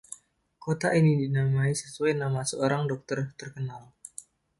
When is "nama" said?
2.21-2.41